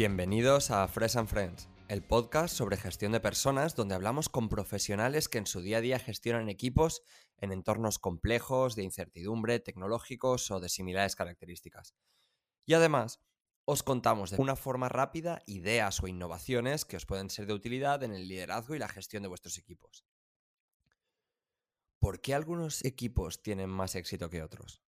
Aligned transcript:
Bienvenidos 0.00 0.70
a 0.70 0.88
Fresh 0.88 1.16
and 1.16 1.28
Friends, 1.28 1.68
el 1.88 2.02
podcast 2.02 2.56
sobre 2.56 2.78
gestión 2.78 3.12
de 3.12 3.20
personas 3.20 3.74
donde 3.74 3.94
hablamos 3.94 4.30
con 4.30 4.48
profesionales 4.48 5.28
que 5.28 5.36
en 5.36 5.44
su 5.44 5.60
día 5.60 5.76
a 5.76 5.80
día 5.82 5.98
gestionan 5.98 6.48
equipos 6.48 7.02
en 7.36 7.52
entornos 7.52 7.98
complejos, 7.98 8.76
de 8.76 8.82
incertidumbre, 8.82 9.60
tecnológicos 9.60 10.50
o 10.52 10.58
de 10.58 10.70
similares 10.70 11.16
características. 11.16 11.94
Y 12.64 12.72
además, 12.72 13.20
os 13.66 13.82
contamos 13.82 14.30
de 14.30 14.40
una 14.40 14.56
forma 14.56 14.88
rápida 14.88 15.42
ideas 15.44 16.02
o 16.02 16.08
innovaciones 16.08 16.86
que 16.86 16.96
os 16.96 17.04
pueden 17.04 17.28
ser 17.28 17.44
de 17.44 17.52
utilidad 17.52 18.02
en 18.02 18.14
el 18.14 18.26
liderazgo 18.26 18.74
y 18.74 18.78
la 18.78 18.88
gestión 18.88 19.22
de 19.22 19.28
vuestros 19.28 19.58
equipos. 19.58 20.06
¿Por 21.98 22.22
qué 22.22 22.32
algunos 22.32 22.82
equipos 22.86 23.42
tienen 23.42 23.68
más 23.68 23.94
éxito 23.96 24.30
que 24.30 24.42
otros? 24.42 24.80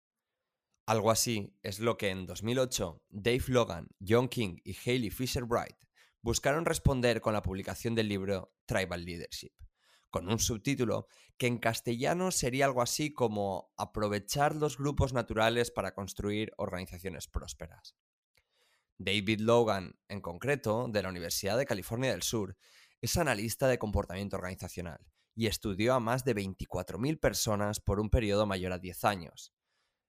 Algo 0.91 1.13
así 1.13 1.57
es 1.63 1.79
lo 1.79 1.97
que 1.97 2.09
en 2.09 2.27
2008 2.27 3.05
Dave 3.11 3.45
Logan, 3.47 3.91
John 4.05 4.29
King 4.29 4.57
y 4.65 4.75
Haley 4.75 5.11
Fisher 5.11 5.45
Bright 5.45 5.77
buscaron 6.21 6.65
responder 6.65 7.21
con 7.21 7.33
la 7.33 7.43
publicación 7.43 7.95
del 7.95 8.09
libro 8.09 8.57
Tribal 8.67 9.05
Leadership, 9.05 9.53
con 10.11 10.29
un 10.29 10.41
subtítulo 10.41 11.07
que 11.39 11.47
en 11.47 11.59
castellano 11.59 12.33
sería 12.33 12.65
algo 12.65 12.83
así 12.83 13.15
como 13.15 13.71
aprovechar 13.77 14.57
los 14.57 14.79
grupos 14.79 15.13
naturales 15.13 15.71
para 15.71 15.95
construir 15.95 16.51
organizaciones 16.57 17.29
prósperas. 17.29 17.95
David 18.99 19.43
Logan, 19.43 19.97
en 20.09 20.21
concreto, 20.21 20.89
de 20.89 21.05
la 21.05 21.09
Universidad 21.09 21.57
de 21.57 21.67
California 21.67 22.11
del 22.11 22.25
Sur, 22.25 22.57
es 23.01 23.17
analista 23.17 23.69
de 23.69 23.79
comportamiento 23.79 24.35
organizacional 24.35 25.07
y 25.37 25.47
estudió 25.47 25.95
a 25.95 26.01
más 26.01 26.25
de 26.25 26.35
24.000 26.35 27.21
personas 27.21 27.79
por 27.79 28.01
un 28.01 28.11
periodo 28.11 28.45
mayor 28.45 28.73
a 28.73 28.81
10 28.81 29.05
años. 29.05 29.55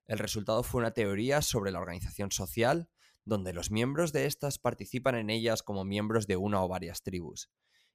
El 0.08 0.20
resultado 0.20 0.64
fue 0.64 0.82
una 0.82 0.92
teoría 0.92 1.42
sobre 1.42 1.72
la 1.72 1.80
organización 1.80 2.32
social, 2.32 2.90
donde 3.24 3.54
los 3.54 3.72
miembros 3.72 4.12
de 4.14 4.26
estas 4.26 4.58
participan 4.60 5.16
en 5.16 5.30
ellas 5.30 5.64
como 5.64 5.86
miembros 5.86 6.28
de 6.28 6.38
una 6.38 6.64
o 6.64 6.68
varias 6.68 7.04
tribus. 7.04 7.50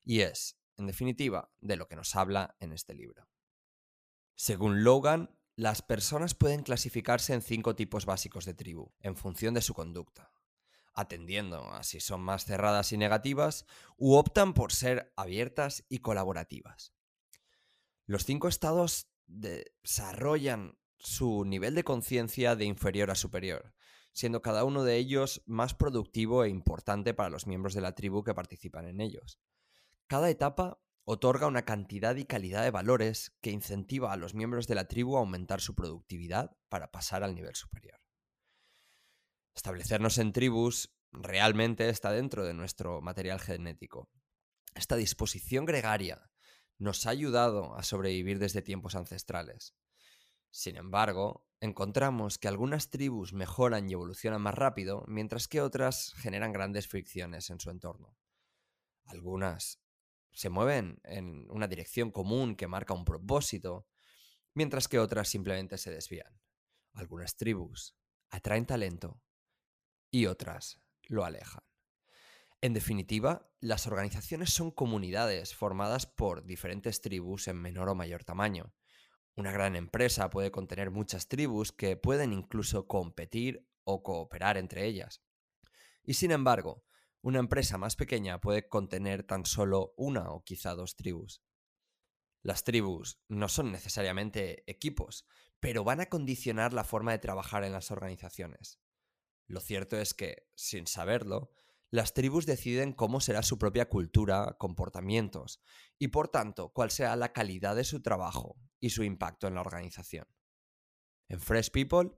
Y 0.05 0.21
es, 0.21 0.57
en 0.77 0.87
definitiva, 0.87 1.51
de 1.61 1.77
lo 1.77 1.89
que 1.89 1.97
nos 1.97 2.15
habla 2.15 2.57
en 2.61 2.73
este 2.73 2.95
libro. 2.95 3.29
Según 4.35 4.85
Logan, 4.85 5.37
las 5.57 5.81
personas 5.81 6.35
pueden 6.35 6.63
clasificarse 6.63 7.33
en 7.33 7.41
cinco 7.41 7.75
tipos 7.75 8.05
básicos 8.05 8.45
de 8.45 8.55
tribu, 8.55 8.93
en 9.01 9.17
función 9.17 9.55
de 9.55 9.63
su 9.63 9.73
conducta, 9.73 10.31
atendiendo 10.93 11.73
a 11.73 11.83
si 11.83 12.01
son 12.01 12.21
más 12.21 12.45
cerradas 12.45 12.93
y 12.93 12.99
negativas 12.99 13.65
u 13.97 14.17
optan 14.17 14.53
por 14.53 14.73
ser 14.73 15.13
abiertas 15.17 15.85
y 15.89 15.99
colaborativas. 16.01 16.93
Los 18.05 18.25
cinco 18.25 18.49
estados 18.49 19.11
desarrollan 19.27 20.79
su 20.99 21.45
nivel 21.45 21.75
de 21.75 21.85
conciencia 21.85 22.57
de 22.57 22.65
inferior 22.65 23.11
a 23.11 23.15
superior, 23.15 23.75
siendo 24.13 24.43
cada 24.43 24.65
uno 24.65 24.85
de 24.85 24.97
ellos 24.97 25.43
más 25.47 25.75
productivo 25.75 26.45
e 26.45 26.49
importante 26.49 27.15
para 27.15 27.31
los 27.31 27.47
miembros 27.47 27.75
de 27.75 27.83
la 27.83 27.95
tribu 27.95 28.25
que 28.25 28.35
participan 28.35 28.87
en 28.87 29.01
ellos. 29.01 29.39
Cada 30.07 30.31
etapa 30.31 30.81
otorga 31.05 31.47
una 31.47 31.65
cantidad 31.65 32.17
y 32.17 32.25
calidad 32.25 32.65
de 32.65 32.71
valores 32.71 33.37
que 33.41 33.51
incentiva 33.51 34.13
a 34.13 34.17
los 34.17 34.35
miembros 34.35 34.67
de 34.67 34.75
la 34.75 34.89
tribu 34.89 35.17
a 35.17 35.21
aumentar 35.21 35.61
su 35.61 35.75
productividad 35.75 36.57
para 36.69 36.91
pasar 36.91 37.23
al 37.23 37.35
nivel 37.35 37.55
superior. 37.55 38.01
Establecernos 39.55 40.19
en 40.19 40.33
tribus 40.33 40.97
realmente 41.13 41.89
está 41.89 42.11
dentro 42.11 42.45
de 42.45 42.55
nuestro 42.55 43.01
material 43.01 43.41
genético. 43.41 44.11
Esta 44.75 44.97
disposición 44.97 45.65
gregaria 45.65 46.31
nos 46.79 47.07
ha 47.07 47.11
ayudado 47.11 47.75
a 47.77 47.83
sobrevivir 47.83 48.39
desde 48.39 48.63
tiempos 48.63 48.95
ancestrales. 48.95 49.75
Sin 50.57 50.79
embargo, 50.79 51.45
encontramos 51.61 52.39
que 52.39 52.49
algunas 52.49 52.89
tribus 52.89 53.35
mejoran 53.35 53.91
y 53.91 53.93
evolucionan 53.93 54.41
más 54.41 54.55
rápido, 54.55 55.05
mientras 55.07 55.49
que 55.49 55.61
otras 55.61 56.15
generan 56.15 56.51
grandes 56.51 56.89
fricciones 56.89 57.51
en 57.51 57.61
su 57.61 57.69
entorno. 57.69 58.17
Algunas 59.05 59.83
se 60.33 60.49
mueven 60.49 60.99
en 61.05 61.47
una 61.51 61.69
dirección 61.69 62.11
común 62.11 62.57
que 62.57 62.69
marca 62.69 62.95
un 62.95 63.05
propósito, 63.05 63.87
mientras 64.55 64.89
que 64.89 64.99
otras 64.99 65.29
simplemente 65.29 65.77
se 65.77 65.91
desvían. 65.91 66.41
Algunas 66.95 67.37
tribus 67.37 67.95
atraen 68.31 68.65
talento 68.65 69.21
y 70.11 70.25
otras 70.25 70.81
lo 71.03 71.27
alejan. 71.27 71.65
En 72.63 72.73
definitiva, 72.73 73.53
las 73.61 73.87
organizaciones 73.87 74.55
son 74.55 74.71
comunidades 74.71 75.55
formadas 75.55 76.07
por 76.07 76.47
diferentes 76.47 77.03
tribus 77.03 77.47
en 77.47 77.61
menor 77.61 77.91
o 77.91 77.95
mayor 77.95 78.25
tamaño, 78.25 78.73
una 79.37 79.53
gran 79.53 79.77
empresa 79.77 80.31
puede 80.31 80.51
contener 80.51 80.91
muchas 80.91 81.29
tribus 81.29 81.71
que 81.71 81.97
pueden 81.97 82.33
incluso 82.33 82.89
competir 82.89 83.69
o 83.85 84.03
cooperar 84.03 84.57
entre 84.57 84.87
ellas. 84.87 85.23
Y 86.03 86.15
sin 86.15 86.31
embargo, 86.31 86.85
una 87.21 87.39
empresa 87.39 87.77
más 87.77 87.97
pequeña 87.97 88.41
puede 88.41 88.69
contener 88.69 89.25
tan 89.25 89.45
solo 89.45 89.93
una 89.97 90.31
o 90.31 90.43
quizá 90.43 90.75
dos 90.75 90.97
tribus. 90.97 91.43
Las 92.43 92.65
tribus 92.65 93.21
no 93.29 93.49
son 93.49 93.73
necesariamente 93.73 94.63
equipos, 94.71 95.27
pero 95.61 95.85
van 95.85 96.01
a 96.01 96.07
condicionar 96.07 96.73
la 96.73 96.85
forma 96.85 97.13
de 97.13 97.19
trabajar 97.19 97.65
en 97.65 97.73
las 97.73 97.91
organizaciones. 97.91 98.81
Lo 99.49 99.61
cierto 99.61 99.99
es 99.99 100.15
que, 100.15 100.49
sin 100.55 100.87
saberlo, 100.87 101.53
las 101.91 102.15
tribus 102.15 102.47
deciden 102.47 102.93
cómo 102.93 103.21
será 103.21 103.43
su 103.43 103.59
propia 103.59 103.89
cultura, 103.89 104.57
comportamientos 104.59 105.63
y 105.99 106.09
por 106.09 106.29
tanto 106.29 106.71
cuál 106.71 106.91
será 106.91 107.15
la 107.17 107.33
calidad 107.33 107.77
de 107.77 107.85
su 107.85 108.03
trabajo 108.03 108.57
y 108.81 108.91
su 108.91 109.05
impacto 109.05 109.47
en 109.47 109.55
la 109.55 109.61
organización. 109.61 110.27
En 111.29 111.41
Fresh 111.41 111.71
People 111.71 112.11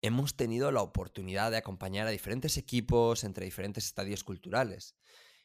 hemos 0.00 0.36
tenido 0.36 0.70
la 0.70 0.82
oportunidad 0.82 1.50
de 1.50 1.56
acompañar 1.56 2.06
a 2.06 2.10
diferentes 2.10 2.56
equipos 2.56 3.24
entre 3.24 3.46
diferentes 3.46 3.86
estadios 3.86 4.22
culturales 4.22 4.96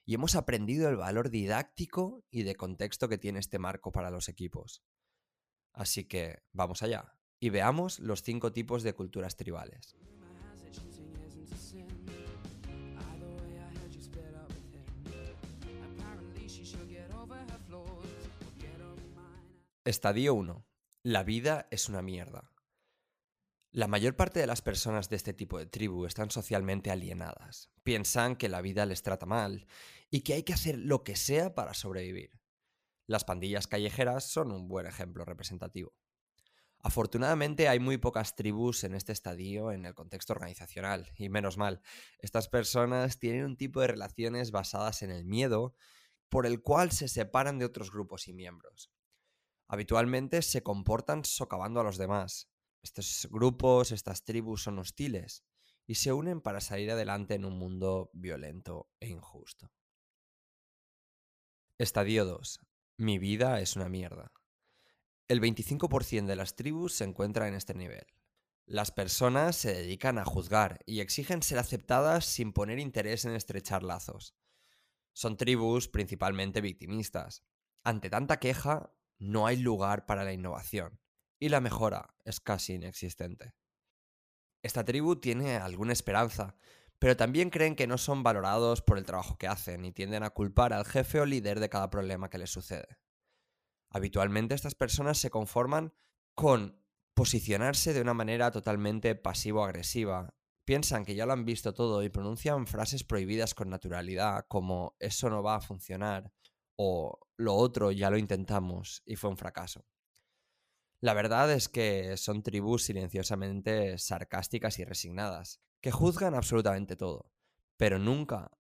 y 0.06 0.16
hemos 0.16 0.36
aprendido 0.36 0.90
el 0.90 0.98
valor 0.98 1.30
didáctico 1.30 2.26
y 2.30 2.44
de 2.44 2.56
contexto 2.56 3.10
que 3.10 3.18
tiene 3.18 3.40
este 3.40 3.60
marco 3.60 3.92
para 3.92 4.10
los 4.12 4.28
equipos. 4.28 4.84
Así 5.74 6.06
que 6.06 6.44
vamos 6.52 6.84
allá 6.84 7.18
y 7.40 7.50
veamos 7.50 8.00
los 8.00 8.22
cinco 8.22 8.52
tipos 8.52 8.84
de 8.84 8.94
culturas 8.94 9.36
tribales. 9.36 9.96
Estadio 19.90 20.36
1. 20.36 20.68
La 21.02 21.24
vida 21.24 21.68
es 21.72 21.90
una 21.90 22.04
mierda. 22.04 22.54
La 23.72 23.88
mayor 23.88 24.16
parte 24.16 24.40
de 24.40 24.46
las 24.46 24.62
personas 24.62 25.10
de 25.10 25.16
este 25.16 25.34
tipo 25.34 25.58
de 25.58 25.66
tribu 25.66 26.06
están 26.06 26.30
socialmente 26.30 26.92
alienadas. 26.92 27.72
Piensan 27.82 28.36
que 28.36 28.50
la 28.50 28.62
vida 28.62 28.86
les 28.86 29.02
trata 29.02 29.26
mal 29.26 29.66
y 30.12 30.22
que 30.22 30.36
hay 30.36 30.44
que 30.44 30.54
hacer 30.54 30.78
lo 30.78 31.04
que 31.04 31.16
sea 31.16 31.56
para 31.56 31.74
sobrevivir. 31.74 32.40
Las 33.08 33.26
pandillas 33.26 33.66
callejeras 33.66 34.26
son 34.26 34.52
un 34.52 34.68
buen 34.68 34.86
ejemplo 34.86 35.26
representativo. 35.26 35.96
Afortunadamente 36.84 37.68
hay 37.68 37.80
muy 37.80 37.98
pocas 37.98 38.36
tribus 38.36 38.84
en 38.84 38.94
este 38.94 39.12
estadio 39.12 39.72
en 39.72 39.88
el 39.88 39.96
contexto 39.96 40.34
organizacional, 40.34 41.12
y 41.18 41.30
menos 41.30 41.58
mal, 41.58 41.82
estas 42.20 42.48
personas 42.48 43.18
tienen 43.18 43.44
un 43.44 43.58
tipo 43.58 43.82
de 43.82 43.88
relaciones 43.88 44.52
basadas 44.52 45.02
en 45.02 45.10
el 45.10 45.26
miedo 45.26 45.74
por 46.30 46.46
el 46.46 46.62
cual 46.62 46.92
se 46.92 47.08
separan 47.08 47.58
de 47.58 47.66
otros 47.66 47.90
grupos 47.92 48.28
y 48.28 48.34
miembros 48.34 48.92
habitualmente 49.70 50.42
se 50.42 50.64
comportan 50.64 51.24
socavando 51.24 51.80
a 51.80 51.84
los 51.84 51.98
demás. 51.98 52.50
Estos 52.82 53.28
grupos, 53.32 53.92
estas 53.92 54.26
tribus 54.26 54.64
son 54.64 54.80
hostiles 54.80 55.46
y 55.86 55.96
se 55.96 56.12
unen 56.12 56.42
para 56.42 56.60
salir 56.60 56.92
adelante 56.92 57.36
en 57.36 57.46
un 57.46 57.58
mundo 57.58 58.10
violento 58.14 58.90
e 59.00 59.08
injusto. 59.08 59.72
Estadio 61.78 62.26
2. 62.26 62.60
Mi 62.98 63.20
vida 63.20 63.62
es 63.62 63.76
una 63.76 63.90
mierda. 63.90 64.34
El 65.28 65.40
25% 65.40 66.26
de 66.26 66.36
las 66.36 66.56
tribus 66.56 66.94
se 66.96 67.04
encuentra 67.04 67.48
en 67.48 67.54
este 67.54 67.76
nivel. 67.76 68.06
Las 68.66 68.92
personas 68.92 69.56
se 69.56 69.74
dedican 69.74 70.18
a 70.18 70.26
juzgar 70.26 70.80
y 70.86 71.00
exigen 71.00 71.44
ser 71.44 71.60
aceptadas 71.60 72.26
sin 72.26 72.54
poner 72.54 72.80
interés 72.80 73.26
en 73.26 73.36
estrechar 73.36 73.84
lazos. 73.84 74.36
Son 75.14 75.38
tribus 75.38 75.88
principalmente 75.88 76.62
victimistas. 76.62 77.44
Ante 77.84 78.10
tanta 78.10 78.38
queja, 78.38 78.94
no 79.20 79.46
hay 79.46 79.58
lugar 79.58 80.06
para 80.06 80.24
la 80.24 80.34
innovación 80.34 81.00
y 81.40 81.50
la 81.50 81.62
mejora 81.62 82.16
es 82.26 82.40
casi 82.40 82.74
inexistente. 82.74 83.54
Esta 84.62 84.84
tribu 84.84 85.16
tiene 85.18 85.58
alguna 85.58 85.94
esperanza, 85.94 86.56
pero 87.00 87.16
también 87.16 87.50
creen 87.50 87.76
que 87.76 87.88
no 87.88 87.98
son 87.98 88.24
valorados 88.24 88.82
por 88.82 88.98
el 88.98 89.06
trabajo 89.06 89.38
que 89.38 89.48
hacen 89.48 89.86
y 89.86 89.94
tienden 89.94 90.24
a 90.24 90.32
culpar 90.32 90.74
al 90.74 90.86
jefe 90.86 91.22
o 91.22 91.26
líder 91.26 91.60
de 91.60 91.70
cada 91.70 91.90
problema 91.90 92.30
que 92.30 92.38
les 92.38 92.50
sucede. 92.50 92.98
Habitualmente 93.90 94.54
estas 94.54 94.76
personas 94.76 95.18
se 95.18 95.30
conforman 95.30 95.94
con 96.36 96.84
posicionarse 97.14 97.94
de 97.94 98.02
una 98.02 98.14
manera 98.14 98.52
totalmente 98.52 99.16
pasivo-agresiva. 99.16 100.36
Piensan 100.66 101.06
que 101.06 101.16
ya 101.16 101.26
lo 101.26 101.34
han 101.34 101.46
visto 101.46 101.74
todo 101.74 102.04
y 102.04 102.10
pronuncian 102.10 102.68
frases 102.68 103.04
prohibidas 103.04 103.56
con 103.56 103.70
naturalidad 103.70 104.46
como 104.48 104.96
eso 105.00 105.30
no 105.30 105.42
va 105.42 105.56
a 105.56 105.62
funcionar 105.62 106.32
o 106.82 107.20
lo 107.36 107.56
otro 107.56 107.92
ya 107.92 108.10
lo 108.10 108.18
intentamos 108.18 109.04
y 109.06 109.18
fue 109.18 109.30
un 109.30 109.36
fracaso. 109.36 109.86
La 111.02 111.14
verdad 111.14 111.52
es 111.52 111.68
que 111.68 112.16
son 112.16 112.42
tribus 112.42 112.84
silenciosamente 112.84 113.98
sarcásticas 113.98 114.80
y 114.80 114.86
resignadas, 114.86 115.60
que 115.82 115.92
juzgan 115.92 116.36
absolutamente 116.36 116.96
todo, 116.96 117.34
pero 117.76 118.00
nunca 118.00 118.58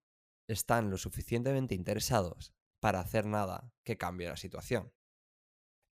están 0.50 0.90
lo 0.90 0.98
suficientemente 0.98 1.76
interesados 1.76 2.54
para 2.82 3.00
hacer 3.00 3.26
nada 3.26 3.72
que 3.86 3.98
cambie 3.98 4.28
la 4.28 4.36
situación. 4.36 4.92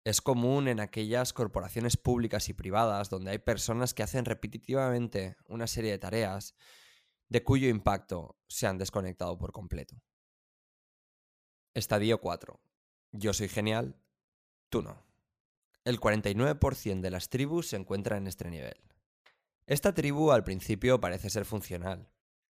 Es 0.04 0.20
común 0.20 0.66
en 0.66 0.80
aquellas 0.80 1.32
corporaciones 1.32 1.96
públicas 1.96 2.48
y 2.48 2.54
privadas 2.54 3.08
donde 3.08 3.30
hay 3.30 3.38
personas 3.38 3.94
que 3.94 4.02
hacen 4.02 4.24
repetitivamente 4.24 5.36
una 5.46 5.68
serie 5.68 5.92
de 5.92 5.98
tareas 5.98 6.56
de 7.28 7.44
cuyo 7.44 7.68
impacto 7.68 8.36
se 8.48 8.66
han 8.66 8.78
desconectado 8.78 9.38
por 9.38 9.52
completo. 9.52 10.02
Estadio 11.76 12.22
4. 12.22 12.58
Yo 13.12 13.34
soy 13.34 13.48
genial, 13.48 14.00
tú 14.70 14.80
no. 14.80 15.04
El 15.84 16.00
49% 16.00 17.02
de 17.02 17.10
las 17.10 17.28
tribus 17.28 17.68
se 17.68 17.76
encuentra 17.76 18.16
en 18.16 18.26
este 18.26 18.48
nivel. 18.48 18.80
Esta 19.66 19.92
tribu 19.92 20.32
al 20.32 20.42
principio 20.42 21.02
parece 21.02 21.28
ser 21.28 21.44
funcional, 21.44 22.08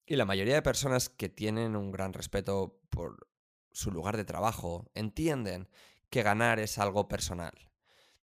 y 0.07 0.17
la 0.17 0.25
mayoría 0.25 0.55
de 0.55 0.63
personas 0.63 1.11
que 1.11 1.29
tienen 1.29 1.77
un 1.77 1.93
gran 1.93 2.15
respeto 2.15 2.81
por 2.89 3.29
su 3.73 3.91
lugar 3.91 4.17
de 4.17 4.25
trabajo 4.25 4.91
entienden 4.95 5.69
que 6.09 6.23
ganar 6.23 6.59
es 6.59 6.79
algo 6.79 7.07
personal. 7.07 7.53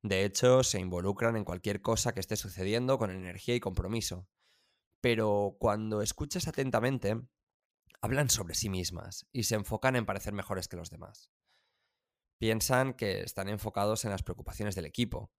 De 0.01 0.25
hecho, 0.25 0.63
se 0.63 0.81
involucran 0.81 1.37
en 1.37 1.45
cualquier 1.45 1.83
cosa 1.83 2.15
que 2.15 2.21
esté 2.21 2.37
sucediendo 2.37 2.97
con 2.97 3.11
energía 3.11 3.55
y 3.55 3.61
compromiso. 3.61 4.27
Pero 5.03 5.59
cuando 5.61 6.01
escuchas 6.01 6.49
atentamente, 6.49 7.21
hablan 8.01 8.31
sobre 8.31 8.55
sí 8.55 8.69
mismas 8.69 9.27
y 9.33 9.45
se 9.45 9.55
enfocan 9.55 9.97
en 9.97 10.07
parecer 10.07 10.33
mejores 10.33 10.69
que 10.69 10.77
los 10.77 10.91
demás. 10.91 11.31
Piensan 12.39 12.95
que 12.95 13.23
están 13.23 13.49
enfocados 13.49 14.05
en 14.05 14.11
las 14.11 14.23
preocupaciones 14.23 14.75
del 14.75 14.85
equipo, 14.85 15.33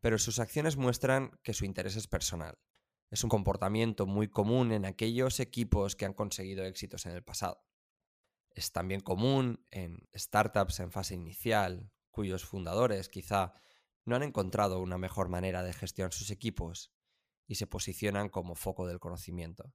pero 0.00 0.18
sus 0.18 0.38
acciones 0.38 0.76
muestran 0.76 1.38
que 1.42 1.54
su 1.54 1.64
interés 1.64 1.96
es 1.96 2.08
personal. 2.08 2.58
Es 3.10 3.24
un 3.24 3.30
comportamiento 3.30 4.06
muy 4.06 4.28
común 4.28 4.72
en 4.72 4.84
aquellos 4.84 5.40
equipos 5.40 5.96
que 5.96 6.04
han 6.04 6.14
conseguido 6.14 6.64
éxitos 6.64 7.06
en 7.06 7.12
el 7.12 7.22
pasado. 7.22 7.64
Es 8.50 8.72
también 8.72 9.00
común 9.00 9.66
en 9.70 10.08
startups 10.14 10.80
en 10.80 10.92
fase 10.92 11.14
inicial, 11.14 11.90
cuyos 12.10 12.44
fundadores 12.44 13.08
quizá 13.08 13.54
no 14.04 14.16
han 14.16 14.22
encontrado 14.22 14.80
una 14.80 14.98
mejor 14.98 15.28
manera 15.28 15.62
de 15.62 15.72
gestionar 15.72 16.12
sus 16.12 16.30
equipos 16.30 16.92
y 17.46 17.54
se 17.54 17.66
posicionan 17.66 18.28
como 18.28 18.54
foco 18.54 18.86
del 18.86 18.98
conocimiento. 18.98 19.72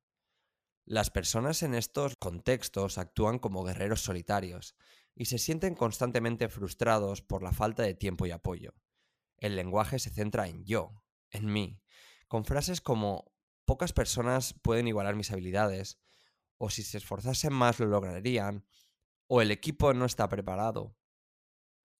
Las 0.89 1.09
personas 1.09 1.63
en 1.63 1.75
estos 1.75 2.15
contextos 2.15 2.97
actúan 2.97 3.39
como 3.39 3.65
guerreros 3.65 3.99
solitarios 3.99 4.73
y 5.15 5.25
se 5.25 5.37
sienten 5.37 5.75
constantemente 5.75 6.47
frustrados 6.47 7.21
por 7.21 7.43
la 7.43 7.51
falta 7.51 7.83
de 7.83 7.93
tiempo 7.93 8.25
y 8.25 8.31
apoyo. 8.31 8.73
El 9.35 9.57
lenguaje 9.57 9.99
se 9.99 10.11
centra 10.11 10.47
en 10.47 10.63
yo, 10.63 11.03
en 11.29 11.51
mí, 11.51 11.81
con 12.29 12.45
frases 12.45 12.79
como 12.79 13.33
pocas 13.65 13.91
personas 13.91 14.53
pueden 14.61 14.87
igualar 14.87 15.17
mis 15.17 15.29
habilidades, 15.29 15.99
o 16.57 16.69
si 16.69 16.83
se 16.83 16.99
esforzasen 16.99 17.51
más 17.51 17.81
lo 17.81 17.87
lograrían, 17.87 18.65
o 19.27 19.41
el 19.41 19.51
equipo 19.51 19.93
no 19.93 20.05
está 20.05 20.29
preparado. 20.29 20.95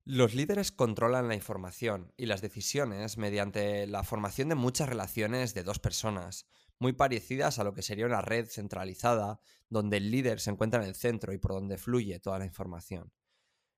Los 0.05 0.33
líderes 0.33 0.71
controlan 0.71 1.27
la 1.27 1.35
información 1.35 2.13
y 2.15 2.27
las 2.27 2.39
decisiones 2.39 3.17
mediante 3.17 3.85
la 3.85 4.05
formación 4.05 4.47
de 4.47 4.55
muchas 4.55 4.87
relaciones 4.87 5.53
de 5.53 5.63
dos 5.63 5.79
personas, 5.79 6.47
muy 6.79 6.93
parecidas 6.93 7.59
a 7.59 7.63
lo 7.63 7.73
que 7.73 7.81
sería 7.81 8.05
una 8.05 8.21
red 8.21 8.47
centralizada, 8.47 9.39
donde 9.69 9.97
el 9.97 10.11
líder 10.11 10.39
se 10.39 10.51
encuentra 10.51 10.81
en 10.81 10.87
el 10.87 10.95
centro 10.95 11.33
y 11.33 11.37
por 11.37 11.51
donde 11.51 11.77
fluye 11.77 12.19
toda 12.19 12.39
la 12.39 12.45
información. 12.45 13.11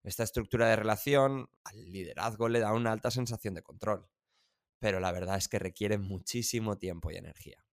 Esta 0.03 0.23
estructura 0.23 0.67
de 0.67 0.75
relación 0.75 1.49
al 1.63 1.91
liderazgo 1.91 2.47
le 2.47 2.59
da 2.59 2.73
una 2.73 2.91
alta 2.91 3.11
sensación 3.11 3.53
de 3.53 3.63
control, 3.63 4.07
pero 4.79 4.99
la 4.99 5.11
verdad 5.11 5.37
es 5.37 5.47
que 5.47 5.59
requiere 5.59 5.97
muchísimo 5.97 6.77
tiempo 6.77 7.11
y 7.11 7.17
energía. 7.17 7.65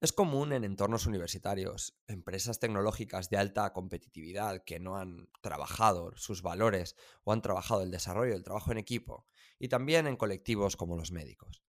Es 0.00 0.12
común 0.12 0.52
en 0.52 0.64
entornos 0.64 1.06
universitarios, 1.06 1.96
empresas 2.08 2.58
tecnológicas 2.58 3.30
de 3.30 3.38
alta 3.38 3.72
competitividad 3.72 4.62
que 4.62 4.78
no 4.78 4.98
han 4.98 5.30
trabajado 5.40 6.14
sus 6.16 6.42
valores 6.42 6.94
o 7.22 7.32
han 7.32 7.40
trabajado 7.40 7.82
el 7.82 7.90
desarrollo 7.90 8.34
del 8.34 8.44
trabajo 8.44 8.70
en 8.70 8.76
equipo, 8.76 9.26
y 9.58 9.68
también 9.68 10.06
en 10.06 10.16
colectivos 10.16 10.76
como 10.76 10.96
los 10.96 11.10
médicos. 11.10 11.62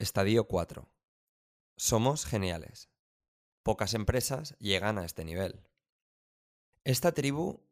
Estadio 0.00 0.48
4. 0.48 0.90
Somos 1.76 2.24
geniales. 2.24 2.88
Pocas 3.62 3.92
empresas 3.92 4.56
llegan 4.58 4.96
a 4.96 5.04
este 5.04 5.26
nivel. 5.26 5.68
Esta 6.84 7.12
tribu 7.12 7.68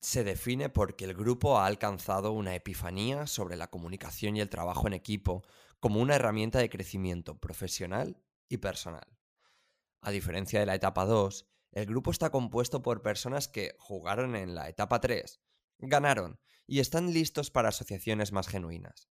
se 0.00 0.24
define 0.24 0.70
porque 0.70 1.04
el 1.04 1.14
grupo 1.14 1.56
ha 1.56 1.66
alcanzado 1.66 2.32
una 2.32 2.56
epifanía 2.56 3.28
sobre 3.28 3.54
la 3.54 3.70
comunicación 3.70 4.36
y 4.36 4.40
el 4.40 4.50
trabajo 4.50 4.88
en 4.88 4.94
equipo 4.94 5.44
como 5.78 6.00
una 6.00 6.16
herramienta 6.16 6.58
de 6.58 6.68
crecimiento 6.68 7.38
profesional 7.38 8.20
y 8.48 8.56
personal. 8.56 9.16
A 10.00 10.10
diferencia 10.10 10.58
de 10.58 10.66
la 10.66 10.74
etapa 10.74 11.04
2, 11.04 11.46
el 11.70 11.86
grupo 11.86 12.10
está 12.10 12.30
compuesto 12.30 12.82
por 12.82 13.02
personas 13.02 13.46
que 13.46 13.76
jugaron 13.78 14.34
en 14.34 14.56
la 14.56 14.68
etapa 14.68 15.00
3, 15.00 15.40
ganaron 15.78 16.40
y 16.66 16.80
están 16.80 17.12
listos 17.12 17.52
para 17.52 17.68
asociaciones 17.68 18.32
más 18.32 18.48
genuinas. 18.48 19.08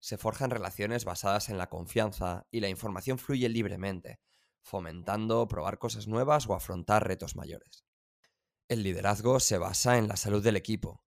Se 0.00 0.18
forjan 0.18 0.50
relaciones 0.50 1.04
basadas 1.04 1.48
en 1.48 1.58
la 1.58 1.68
confianza 1.68 2.46
y 2.50 2.60
la 2.60 2.68
información 2.68 3.18
fluye 3.18 3.48
libremente, 3.48 4.20
fomentando 4.62 5.48
probar 5.48 5.78
cosas 5.78 6.06
nuevas 6.06 6.46
o 6.48 6.54
afrontar 6.54 7.06
retos 7.06 7.36
mayores. 7.36 7.84
El 8.68 8.82
liderazgo 8.82 9.40
se 9.40 9.58
basa 9.58 9.98
en 9.98 10.08
la 10.08 10.16
salud 10.16 10.42
del 10.42 10.56
equipo. 10.56 11.02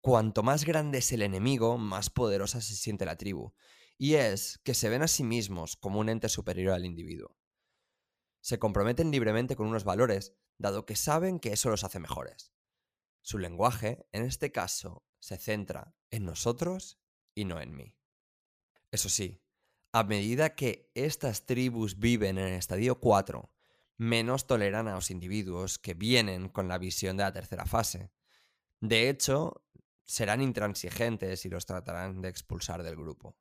Cuanto 0.00 0.42
más 0.42 0.64
grande 0.64 0.98
es 0.98 1.10
el 1.12 1.22
enemigo, 1.22 1.78
más 1.78 2.10
poderosa 2.10 2.60
se 2.60 2.76
siente 2.76 3.06
la 3.06 3.16
tribu, 3.16 3.54
y 3.98 4.14
es 4.14 4.58
que 4.62 4.74
se 4.74 4.88
ven 4.88 5.02
a 5.02 5.08
sí 5.08 5.24
mismos 5.24 5.76
como 5.76 5.98
un 5.98 6.08
ente 6.08 6.28
superior 6.28 6.74
al 6.74 6.84
individuo. 6.84 7.36
Se 8.40 8.58
comprometen 8.58 9.10
libremente 9.10 9.56
con 9.56 9.66
unos 9.66 9.84
valores, 9.84 10.34
dado 10.58 10.86
que 10.86 10.94
saben 10.94 11.40
que 11.40 11.52
eso 11.52 11.70
los 11.70 11.82
hace 11.82 11.98
mejores. 11.98 12.52
Su 13.22 13.38
lenguaje, 13.38 14.06
en 14.12 14.22
este 14.22 14.52
caso, 14.52 15.04
se 15.18 15.38
centra 15.38 15.96
en 16.10 16.24
nosotros 16.24 17.00
y 17.34 17.44
no 17.44 17.60
en 17.60 17.74
mí. 17.74 17.96
Eso 18.96 19.10
sí, 19.10 19.42
a 19.92 20.04
medida 20.04 20.54
que 20.54 20.90
estas 20.94 21.44
tribus 21.44 21.98
viven 21.98 22.38
en 22.38 22.46
el 22.46 22.54
estadio 22.54 22.98
4, 22.98 23.52
menos 23.98 24.46
toleran 24.46 24.88
a 24.88 24.94
los 24.94 25.10
individuos 25.10 25.78
que 25.78 25.92
vienen 25.92 26.48
con 26.48 26.66
la 26.66 26.78
visión 26.78 27.18
de 27.18 27.24
la 27.24 27.32
tercera 27.34 27.66
fase. 27.66 28.10
De 28.80 29.10
hecho, 29.10 29.66
serán 30.06 30.40
intransigentes 30.40 31.44
y 31.44 31.50
los 31.50 31.66
tratarán 31.66 32.22
de 32.22 32.30
expulsar 32.30 32.82
del 32.82 32.96
grupo. 32.96 33.36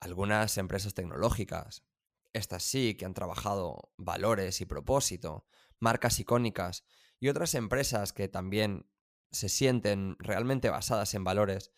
Algunas 0.00 0.56
empresas 0.56 0.94
tecnológicas, 0.94 1.84
estas 2.32 2.62
sí 2.62 2.94
que 2.94 3.04
han 3.04 3.12
trabajado 3.12 3.92
valores 3.98 4.62
y 4.62 4.64
propósito, 4.64 5.44
marcas 5.78 6.18
icónicas, 6.20 6.86
y 7.20 7.28
otras 7.28 7.54
empresas 7.54 8.14
que 8.14 8.28
también 8.28 8.90
se 9.30 9.50
sienten 9.50 10.16
realmente 10.20 10.70
basadas 10.70 11.12
en 11.12 11.22
valores, 11.22 11.70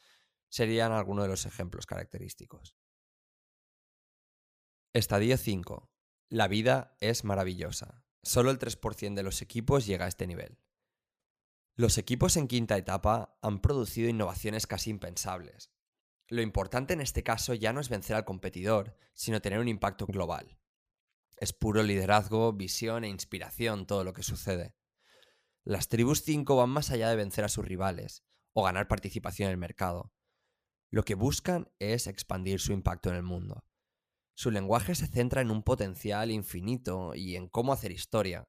serían 0.48 0.92
algunos 0.92 1.24
de 1.24 1.30
los 1.30 1.46
ejemplos 1.46 1.86
característicos. 1.86 2.76
Estadio 4.92 5.36
5. 5.36 5.90
La 6.30 6.48
vida 6.48 6.96
es 7.00 7.24
maravillosa. 7.24 8.04
Solo 8.22 8.50
el 8.50 8.58
3% 8.58 9.14
de 9.14 9.22
los 9.22 9.42
equipos 9.42 9.86
llega 9.86 10.06
a 10.06 10.08
este 10.08 10.26
nivel. 10.26 10.58
Los 11.76 11.98
equipos 11.98 12.36
en 12.36 12.48
quinta 12.48 12.76
etapa 12.76 13.38
han 13.42 13.60
producido 13.60 14.08
innovaciones 14.08 14.66
casi 14.66 14.90
impensables, 14.90 15.70
lo 16.30 16.42
importante 16.42 16.92
en 16.92 17.00
este 17.00 17.22
caso 17.22 17.54
ya 17.54 17.72
no 17.72 17.80
es 17.80 17.88
vencer 17.88 18.14
al 18.14 18.26
competidor, 18.26 18.94
sino 19.14 19.40
tener 19.40 19.60
un 19.60 19.68
impacto 19.68 20.06
global. 20.06 20.58
Es 21.38 21.54
puro 21.54 21.82
liderazgo, 21.82 22.52
visión 22.52 23.04
e 23.04 23.08
inspiración 23.08 23.86
todo 23.86 24.04
lo 24.04 24.12
que 24.12 24.22
sucede. 24.22 24.74
Las 25.64 25.88
tribus 25.88 26.22
5 26.22 26.54
van 26.54 26.68
más 26.68 26.90
allá 26.90 27.08
de 27.08 27.16
vencer 27.16 27.44
a 27.44 27.48
sus 27.48 27.64
rivales 27.64 28.24
o 28.52 28.62
ganar 28.62 28.88
participación 28.88 29.46
en 29.46 29.52
el 29.52 29.58
mercado. 29.58 30.12
Lo 30.90 31.04
que 31.04 31.14
buscan 31.14 31.70
es 31.78 32.06
expandir 32.06 32.60
su 32.60 32.72
impacto 32.72 33.10
en 33.10 33.16
el 33.16 33.22
mundo. 33.22 33.64
Su 34.34 34.50
lenguaje 34.50 34.94
se 34.94 35.06
centra 35.06 35.42
en 35.42 35.50
un 35.50 35.62
potencial 35.62 36.30
infinito 36.30 37.14
y 37.14 37.36
en 37.36 37.48
cómo 37.48 37.72
hacer 37.72 37.92
historia. 37.92 38.48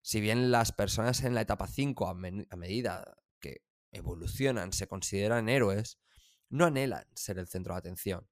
Si 0.00 0.20
bien 0.20 0.50
las 0.50 0.72
personas 0.72 1.24
en 1.24 1.34
la 1.34 1.42
etapa 1.42 1.66
5 1.66 2.08
a, 2.08 2.14
medida 2.14 3.18
que 3.40 3.62
evolucionan 3.90 4.72
se 4.72 4.86
consideran 4.86 5.48
héroes, 5.48 5.98
no 6.48 6.64
anhelan 6.64 7.04
ser 7.14 7.38
el 7.38 7.48
centro 7.48 7.74
de 7.74 7.80
atención. 7.80 8.28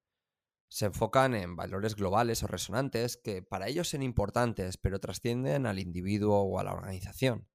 Se 0.68 0.86
enfocan 0.86 1.34
en 1.34 1.56
valores 1.56 1.96
globales 1.96 2.42
o 2.42 2.46
resonantes 2.46 3.16
que 3.16 3.42
para 3.42 3.68
ellos 3.68 3.88
son 3.88 4.02
importantes, 4.02 4.76
pero 4.76 5.00
trascienden 5.00 5.66
al 5.66 5.80
individuo 5.80 6.42
o 6.42 6.58
a 6.58 6.64
la 6.64 6.72
organización. 6.72 7.48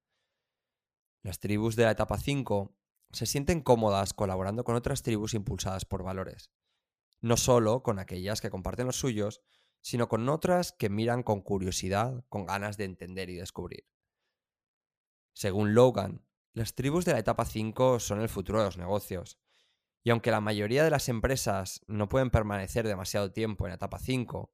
Las 1.24 1.40
tribus 1.40 1.76
de 1.76 1.86
la 1.86 1.92
etapa 1.92 2.18
5 2.18 2.79
se 3.12 3.26
sienten 3.26 3.62
cómodas 3.62 4.14
colaborando 4.14 4.64
con 4.64 4.76
otras 4.76 5.02
tribus 5.02 5.34
impulsadas 5.34 5.86
por 5.86 6.04
valores. 6.04 6.52
No 7.22 7.38
solo 7.38 7.84
con 7.84 8.00
aquellas 8.00 8.42
que 8.42 8.50
comparten 8.50 8.86
los 8.86 9.00
suyos, 9.00 9.42
sino 9.82 10.10
con 10.10 10.28
otras 10.30 10.72
que 10.72 10.90
miran 10.90 11.24
con 11.24 11.42
curiosidad, 11.42 12.24
con 12.30 12.46
ganas 12.46 12.78
de 12.78 12.86
entender 12.86 13.30
y 13.30 13.36
descubrir. 13.36 13.86
Según 15.34 15.74
Logan, 15.74 16.26
las 16.54 16.76
tribus 16.76 17.06
de 17.06 17.14
la 17.14 17.20
etapa 17.20 17.46
5 17.46 18.00
son 18.00 18.22
el 18.22 18.30
futuro 18.30 18.60
de 18.60 18.66
los 18.66 18.78
negocios, 18.78 19.40
y 20.04 20.12
aunque 20.12 20.32
la 20.32 20.42
mayoría 20.42 20.84
de 20.84 20.90
las 20.90 21.10
empresas 21.10 21.82
no 21.88 22.10
pueden 22.10 22.30
permanecer 22.30 22.88
demasiado 22.88 23.32
tiempo 23.32 23.68
en 23.68 23.74
etapa 23.74 24.00
5, 24.00 24.52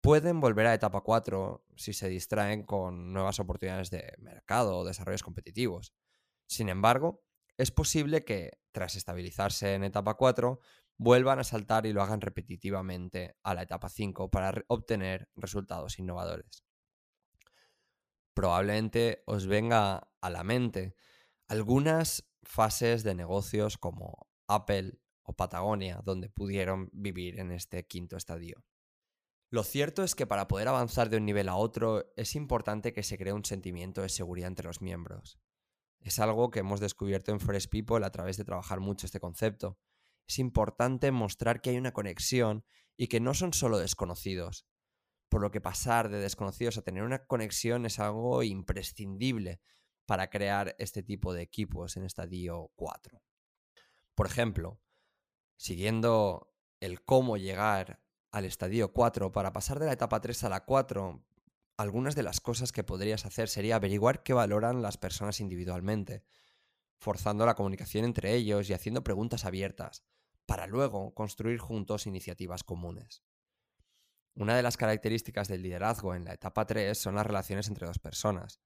pueden 0.00 0.40
volver 0.40 0.66
a 0.66 0.74
etapa 0.74 1.02
4 1.02 1.64
si 1.76 1.92
se 1.92 2.08
distraen 2.08 2.64
con 2.64 3.12
nuevas 3.12 3.40
oportunidades 3.40 3.90
de 3.90 4.14
mercado 4.18 4.78
o 4.78 4.84
desarrollos 4.84 5.22
competitivos. 5.22 5.92
Sin 6.46 6.68
embargo, 6.68 7.22
es 7.60 7.70
posible 7.70 8.24
que, 8.24 8.58
tras 8.72 8.96
estabilizarse 8.96 9.74
en 9.74 9.84
etapa 9.84 10.14
4, 10.14 10.60
vuelvan 10.96 11.38
a 11.38 11.44
saltar 11.44 11.84
y 11.84 11.92
lo 11.92 12.02
hagan 12.02 12.22
repetitivamente 12.22 13.36
a 13.42 13.52
la 13.52 13.62
etapa 13.62 13.90
5 13.90 14.30
para 14.30 14.64
obtener 14.68 15.28
resultados 15.36 15.98
innovadores. 15.98 16.64
Probablemente 18.32 19.22
os 19.26 19.46
venga 19.46 20.10
a 20.22 20.30
la 20.30 20.42
mente 20.42 20.94
algunas 21.48 22.30
fases 22.42 23.02
de 23.02 23.14
negocios 23.14 23.76
como 23.76 24.30
Apple 24.48 24.98
o 25.22 25.34
Patagonia, 25.34 26.00
donde 26.02 26.30
pudieron 26.30 26.88
vivir 26.94 27.38
en 27.40 27.50
este 27.50 27.86
quinto 27.86 28.16
estadio. 28.16 28.64
Lo 29.50 29.64
cierto 29.64 30.02
es 30.02 30.14
que 30.14 30.26
para 30.26 30.48
poder 30.48 30.68
avanzar 30.68 31.10
de 31.10 31.18
un 31.18 31.26
nivel 31.26 31.50
a 31.50 31.56
otro 31.56 32.10
es 32.16 32.34
importante 32.36 32.94
que 32.94 33.02
se 33.02 33.18
cree 33.18 33.34
un 33.34 33.44
sentimiento 33.44 34.00
de 34.00 34.08
seguridad 34.08 34.48
entre 34.48 34.66
los 34.66 34.80
miembros. 34.80 35.38
Es 36.00 36.18
algo 36.18 36.50
que 36.50 36.60
hemos 36.60 36.80
descubierto 36.80 37.30
en 37.30 37.40
Fresh 37.40 37.68
People 37.68 38.04
a 38.04 38.10
través 38.10 38.36
de 38.36 38.44
trabajar 38.44 38.80
mucho 38.80 39.06
este 39.06 39.20
concepto. 39.20 39.78
Es 40.26 40.38
importante 40.38 41.12
mostrar 41.12 41.60
que 41.60 41.70
hay 41.70 41.76
una 41.76 41.92
conexión 41.92 42.64
y 42.96 43.08
que 43.08 43.20
no 43.20 43.34
son 43.34 43.52
solo 43.52 43.78
desconocidos. 43.78 44.66
Por 45.28 45.42
lo 45.42 45.50
que 45.50 45.60
pasar 45.60 46.08
de 46.08 46.18
desconocidos 46.18 46.78
a 46.78 46.82
tener 46.82 47.02
una 47.02 47.26
conexión 47.26 47.86
es 47.86 47.98
algo 47.98 48.42
imprescindible 48.42 49.60
para 50.06 50.30
crear 50.30 50.74
este 50.78 51.02
tipo 51.02 51.32
de 51.32 51.42
equipos 51.42 51.96
en 51.96 52.04
estadio 52.04 52.72
4. 52.74 53.22
Por 54.14 54.26
ejemplo, 54.26 54.80
siguiendo 55.56 56.52
el 56.80 57.02
cómo 57.04 57.36
llegar 57.36 58.02
al 58.32 58.44
estadio 58.44 58.92
4, 58.92 59.32
para 59.32 59.52
pasar 59.52 59.78
de 59.78 59.86
la 59.86 59.92
etapa 59.92 60.20
3 60.20 60.44
a 60.44 60.48
la 60.48 60.64
4, 60.64 61.24
algunas 61.80 62.14
de 62.14 62.22
las 62.22 62.40
cosas 62.40 62.72
que 62.72 62.84
podrías 62.84 63.24
hacer 63.24 63.48
sería 63.48 63.76
averiguar 63.76 64.22
qué 64.22 64.34
valoran 64.34 64.82
las 64.82 64.98
personas 64.98 65.40
individualmente, 65.40 66.24
forzando 66.98 67.46
la 67.46 67.54
comunicación 67.54 68.04
entre 68.04 68.34
ellos 68.34 68.68
y 68.68 68.74
haciendo 68.74 69.02
preguntas 69.02 69.46
abiertas, 69.46 70.04
para 70.44 70.66
luego 70.66 71.14
construir 71.14 71.58
juntos 71.58 72.06
iniciativas 72.06 72.64
comunes. 72.64 73.22
Una 74.34 74.56
de 74.56 74.62
las 74.62 74.76
características 74.76 75.48
del 75.48 75.62
liderazgo 75.62 76.14
en 76.14 76.26
la 76.26 76.34
etapa 76.34 76.66
3 76.66 76.98
son 76.98 77.14
las 77.14 77.26
relaciones 77.26 77.68
entre 77.68 77.86
dos 77.86 77.98
personas. 77.98 78.60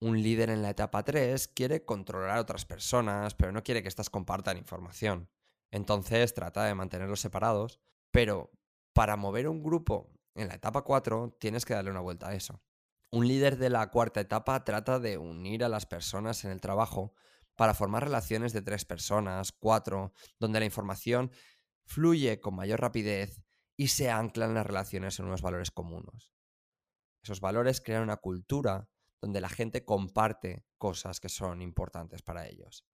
Un 0.00 0.20
líder 0.20 0.50
en 0.50 0.62
la 0.62 0.70
etapa 0.70 1.04
3 1.04 1.46
quiere 1.46 1.84
controlar 1.84 2.38
a 2.38 2.40
otras 2.40 2.64
personas, 2.64 3.34
pero 3.34 3.52
no 3.52 3.62
quiere 3.62 3.82
que 3.82 3.88
éstas 3.88 4.10
compartan 4.10 4.58
información. 4.58 5.30
Entonces 5.70 6.34
trata 6.34 6.64
de 6.64 6.74
mantenerlos 6.74 7.20
separados, 7.20 7.80
pero 8.10 8.50
para 8.92 9.16
mover 9.16 9.48
un 9.48 9.62
grupo 9.62 10.15
en 10.36 10.48
la 10.48 10.54
etapa 10.54 10.82
4 10.82 11.36
tienes 11.40 11.64
que 11.64 11.74
darle 11.74 11.90
una 11.90 12.00
vuelta 12.00 12.28
a 12.28 12.34
eso. 12.34 12.62
Un 13.10 13.26
líder 13.26 13.56
de 13.56 13.70
la 13.70 13.90
cuarta 13.90 14.20
etapa 14.20 14.64
trata 14.64 14.98
de 15.00 15.16
unir 15.16 15.64
a 15.64 15.68
las 15.68 15.86
personas 15.86 16.44
en 16.44 16.50
el 16.50 16.60
trabajo 16.60 17.14
para 17.54 17.74
formar 17.74 18.04
relaciones 18.04 18.52
de 18.52 18.62
tres 18.62 18.84
personas, 18.84 19.52
cuatro, 19.52 20.12
donde 20.38 20.60
la 20.60 20.66
información 20.66 21.30
fluye 21.86 22.40
con 22.40 22.54
mayor 22.54 22.80
rapidez 22.80 23.42
y 23.76 23.88
se 23.88 24.10
anclan 24.10 24.54
las 24.54 24.66
relaciones 24.66 25.18
en 25.18 25.26
unos 25.26 25.40
valores 25.40 25.70
comunes. 25.70 26.32
Esos 27.22 27.40
valores 27.40 27.80
crean 27.80 28.02
una 28.02 28.18
cultura 28.18 28.90
donde 29.20 29.40
la 29.40 29.48
gente 29.48 29.84
comparte 29.84 30.66
cosas 30.76 31.20
que 31.20 31.28
son 31.28 31.62
importantes 31.62 32.22
para 32.22 32.46
ellos. 32.46 32.84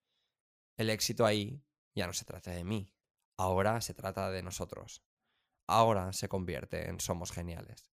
El 0.76 0.90
éxito 0.90 1.26
ahí 1.26 1.64
ya 1.94 2.06
no 2.06 2.12
se 2.12 2.24
trata 2.24 2.52
de 2.52 2.64
mí, 2.64 2.94
ahora 3.36 3.80
se 3.80 3.94
trata 3.94 4.30
de 4.30 4.42
nosotros 4.42 5.02
ahora 5.66 6.12
se 6.12 6.28
convierte 6.28 6.88
en 6.88 7.00
Somos 7.00 7.32
Geniales. 7.32 7.90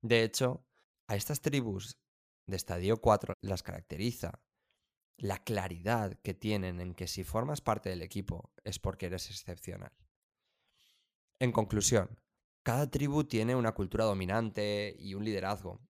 De 0.00 0.22
hecho, 0.22 0.66
a 1.06 1.16
estas 1.16 1.40
tribus 1.40 1.98
de 2.46 2.56
Estadio 2.56 3.00
4 3.00 3.34
las 3.40 3.62
caracteriza 3.62 4.42
la 5.16 5.38
claridad 5.38 6.18
que 6.22 6.34
tienen 6.34 6.80
en 6.80 6.94
que 6.94 7.06
si 7.06 7.22
formas 7.22 7.60
parte 7.60 7.90
del 7.90 8.02
equipo 8.02 8.52
es 8.64 8.78
porque 8.78 9.06
eres 9.06 9.30
excepcional. 9.30 9.92
En 11.38 11.52
conclusión, 11.52 12.20
cada 12.62 12.90
tribu 12.90 13.24
tiene 13.24 13.54
una 13.54 13.72
cultura 13.72 14.04
dominante 14.04 14.96
y 14.98 15.14
un 15.14 15.24
liderazgo, 15.24 15.80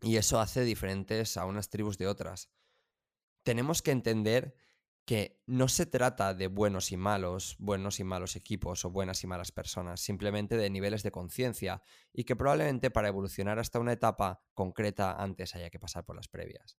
y 0.00 0.16
eso 0.16 0.40
hace 0.40 0.62
diferentes 0.62 1.36
a 1.36 1.44
unas 1.44 1.70
tribus 1.70 1.98
de 1.98 2.06
otras. 2.06 2.50
Tenemos 3.42 3.82
que 3.82 3.90
entender 3.90 4.54
que 5.08 5.40
no 5.46 5.68
se 5.68 5.86
trata 5.86 6.34
de 6.34 6.48
buenos 6.48 6.92
y 6.92 6.98
malos, 6.98 7.56
buenos 7.58 7.98
y 7.98 8.04
malos 8.04 8.36
equipos 8.36 8.84
o 8.84 8.90
buenas 8.90 9.24
y 9.24 9.26
malas 9.26 9.52
personas, 9.52 10.02
simplemente 10.02 10.58
de 10.58 10.68
niveles 10.68 11.02
de 11.02 11.10
conciencia 11.10 11.80
y 12.12 12.24
que 12.24 12.36
probablemente 12.36 12.90
para 12.90 13.08
evolucionar 13.08 13.58
hasta 13.58 13.78
una 13.78 13.94
etapa 13.94 14.44
concreta 14.52 15.14
antes 15.14 15.54
haya 15.54 15.70
que 15.70 15.78
pasar 15.78 16.04
por 16.04 16.14
las 16.14 16.28
previas. 16.28 16.76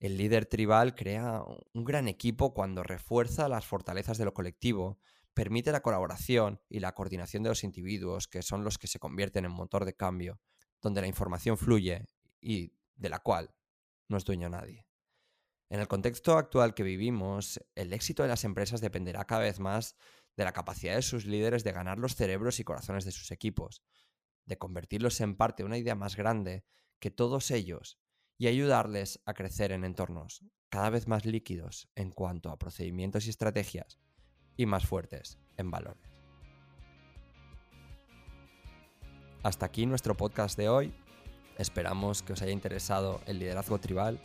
El 0.00 0.18
líder 0.18 0.44
tribal 0.44 0.94
crea 0.94 1.42
un 1.72 1.84
gran 1.84 2.08
equipo 2.08 2.52
cuando 2.52 2.82
refuerza 2.82 3.48
las 3.48 3.64
fortalezas 3.64 4.18
de 4.18 4.26
lo 4.26 4.34
colectivo, 4.34 4.98
permite 5.32 5.72
la 5.72 5.80
colaboración 5.80 6.60
y 6.68 6.80
la 6.80 6.92
coordinación 6.92 7.42
de 7.42 7.48
los 7.48 7.64
individuos, 7.64 8.28
que 8.28 8.42
son 8.42 8.64
los 8.64 8.76
que 8.76 8.86
se 8.86 8.98
convierten 8.98 9.46
en 9.46 9.52
motor 9.52 9.86
de 9.86 9.96
cambio, 9.96 10.42
donde 10.82 11.00
la 11.00 11.06
información 11.06 11.56
fluye 11.56 12.04
y 12.38 12.74
de 12.96 13.08
la 13.08 13.20
cual 13.20 13.54
no 14.08 14.18
es 14.18 14.26
dueño 14.26 14.50
nadie. 14.50 14.89
En 15.70 15.78
el 15.78 15.86
contexto 15.86 16.36
actual 16.36 16.74
que 16.74 16.82
vivimos, 16.82 17.60
el 17.76 17.92
éxito 17.92 18.24
de 18.24 18.28
las 18.28 18.42
empresas 18.42 18.80
dependerá 18.80 19.24
cada 19.24 19.42
vez 19.42 19.60
más 19.60 19.94
de 20.36 20.42
la 20.42 20.52
capacidad 20.52 20.96
de 20.96 21.02
sus 21.02 21.26
líderes 21.26 21.62
de 21.62 21.70
ganar 21.70 21.96
los 21.96 22.16
cerebros 22.16 22.58
y 22.58 22.64
corazones 22.64 23.04
de 23.04 23.12
sus 23.12 23.30
equipos, 23.30 23.80
de 24.46 24.58
convertirlos 24.58 25.20
en 25.20 25.36
parte 25.36 25.62
de 25.62 25.68
una 25.68 25.78
idea 25.78 25.94
más 25.94 26.16
grande 26.16 26.64
que 26.98 27.12
todos 27.12 27.52
ellos 27.52 28.00
y 28.36 28.48
ayudarles 28.48 29.20
a 29.26 29.32
crecer 29.32 29.70
en 29.70 29.84
entornos 29.84 30.44
cada 30.70 30.90
vez 30.90 31.06
más 31.06 31.24
líquidos 31.24 31.88
en 31.94 32.10
cuanto 32.10 32.50
a 32.50 32.58
procedimientos 32.58 33.26
y 33.26 33.30
estrategias 33.30 34.00
y 34.56 34.66
más 34.66 34.86
fuertes 34.86 35.38
en 35.56 35.70
valores. 35.70 36.02
Hasta 39.44 39.66
aquí 39.66 39.86
nuestro 39.86 40.16
podcast 40.16 40.58
de 40.58 40.68
hoy. 40.68 40.92
Esperamos 41.58 42.22
que 42.22 42.32
os 42.32 42.42
haya 42.42 42.52
interesado 42.52 43.20
el 43.26 43.38
liderazgo 43.38 43.78
tribal 43.78 44.20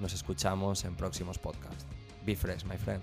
nos 0.00 0.12
escuchamos 0.14 0.84
en 0.84 0.94
próximos 0.94 1.38
podcasts. 1.38 1.86
Be 2.24 2.34
fresh, 2.34 2.64
my 2.64 2.76
friend. 2.76 3.02